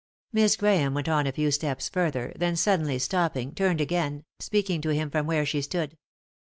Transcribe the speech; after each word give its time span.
Miss 0.33 0.55
Grahame 0.55 0.95
went 0.95 1.07
on 1.07 1.27
a 1.27 1.31
few 1.31 1.51
steps 1.51 1.87
further, 1.87 2.33
then 2.35 2.55
suddenly 2.55 2.97
stopping, 2.97 3.53
turned 3.53 3.79
again, 3.79 4.23
speaking 4.39 4.81
to 4.81 4.89
him 4.89 5.11
from 5.11 5.27
where 5.27 5.45
she 5.45 5.61
stood. 5.61 5.95